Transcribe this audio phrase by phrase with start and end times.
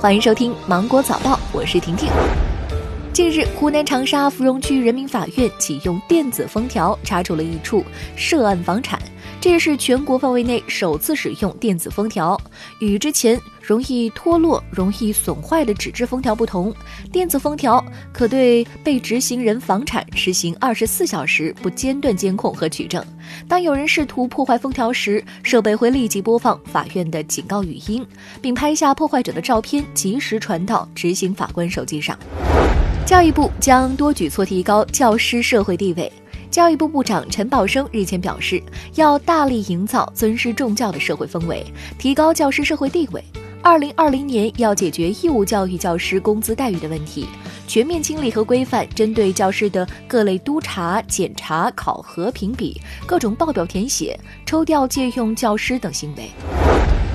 [0.00, 2.08] 欢迎收听《芒果早报》，我是婷婷。
[3.12, 7.84] 近日，湖南长沙芙蓉区人民法院启用电子封条查处了一处
[8.16, 8.98] 涉案房产。
[9.40, 12.38] 这也是全国范围内首次使用电子封条。
[12.78, 16.74] 与之前容易脱落、容易损坏的纸质封条不同，
[17.10, 17.82] 电子封条
[18.12, 23.02] 可对被执行人房产实行二十四小时不间断监控和取证。
[23.48, 28.06] 当有人试图破坏封条时，设备会立即播放法院的警告语音，
[28.42, 32.18] 并拍下破坏者的照片，及时传到执行法官手机上。
[33.06, 36.12] 教育部将多举措提高教师社会地位。
[36.50, 38.60] 教育部部长陈宝生日前表示，
[38.96, 41.64] 要大力营造尊师重教的社会氛围，
[41.96, 43.22] 提高教师社会地位。
[43.62, 47.28] 二零二零年要解决义务教育教师工资待遇的问题，
[47.68, 56.30] 全面清理和规范针对教师的各类督查、检查、考核、评比、各种报表填写、抽调借用教师等行为。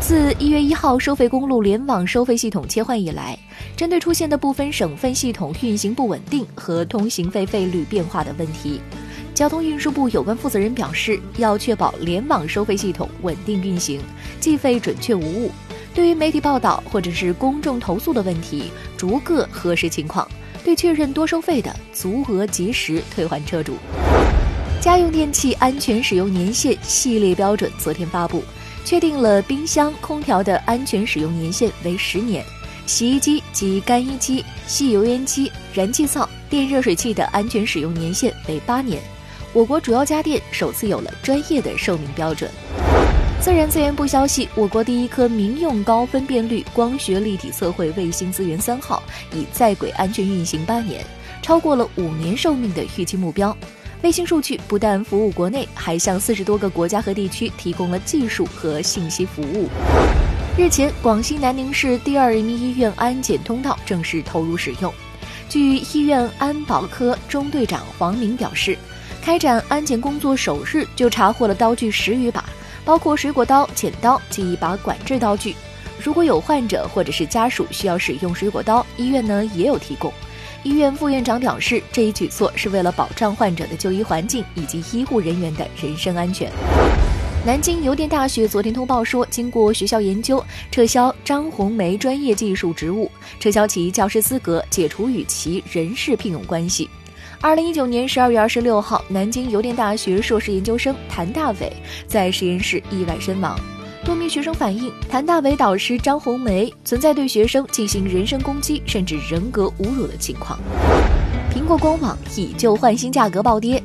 [0.00, 3.36] 自一月一号收费公路联网收费系统切换以来，
[3.74, 8.80] 针对出现的部分省份系统运行不稳定和通行费费率变化的问题。
[9.34, 14.00] 交通运输部有关负责人表示，要确保联网收费系统稳定运行，
[14.38, 15.50] 计费准确无误。
[15.92, 20.26] 对于媒体报道或者是公众投诉的问题，逐个核实情况，
[20.62, 23.76] 对确认多收费的，足额及时退还车主。
[24.80, 28.40] 家用电器安全使用年限系列标准昨天发布，
[28.84, 32.44] 确定了冰箱、空调的安全使用年限为十年，
[32.86, 39.02] 洗衣机及干衣机、细油烟机、燃气灶、电热水器的安全使用年限为八年。
[39.54, 42.50] 我国主要家电首次有了专业的寿命标准。
[43.40, 49.00] 自然资源部消息，我国第一颗民用高分辨率光学立体测绘卫星“资源三号”
[49.32, 51.06] 已在轨安全运行八年，
[51.40, 53.56] 超过了五年寿命的预期目标。
[54.02, 59.68] 卫星数据不但服务国内，还向四十多个国家和地区提供了技术和信息服务。
[60.58, 64.92] 日前，广西南宁市第二人民医院安检通道正式投入使用。
[65.48, 68.76] 据医院安保科中队长黄明表示。
[69.24, 72.44] 开展安检工作首日就查获了刀具十余把，
[72.84, 75.56] 包括水果刀、剪刀及一把管制刀具。
[75.98, 80.12] 如果有患者或者是家属需要使用水果刀，医院呢也有提供。
[80.62, 86.52] 医院副院长表示，这一举措是为了保障患者的就医环境以及医护人员的人身安全。
[87.46, 93.10] 南京邮电大学昨天通报说，经过学校研究，撤销张红梅专业技术职务，
[93.40, 96.90] 撤销其教师资格，解除与其人事聘用关系。
[97.44, 101.70] 二零一九年十二月二十六号，南京邮电大学硕士研究生谭大伟
[102.06, 103.54] 在实验室意外身亡。
[104.02, 110.58] 多名学生反映，谭大伟导师张红梅存在对学生进行人身攻击，甚至人格侮辱的情况。
[111.54, 113.82] 苹果官网以旧换新价格暴跌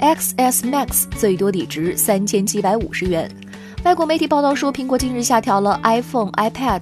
[0.00, 3.30] ，XS Max 最多抵值三千七百五十元。
[3.84, 6.80] 外国媒体报道说，苹果近日下调了 iPhone、iPad、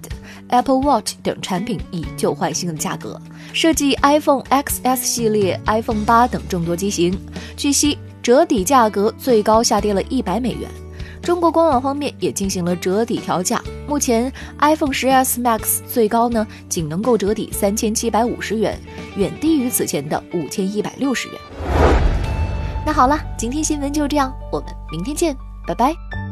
[0.48, 3.20] Apple Watch 等产品以旧换新的价格。
[3.52, 7.18] 设计 iPhone XS 系列、iPhone 八等众多机型，
[7.56, 10.68] 据悉折抵价格最高下跌了一百美元。
[11.22, 18.78] 中国官网方面也进行了折抵调价，目前 iPhone 十 S Max 最高呢仅能够折抵三千七百五十元，
[19.16, 21.38] 远低于此前的五千一百六十元。
[22.86, 26.27] 那好了，今天新闻就这样，我们明天见，拜拜。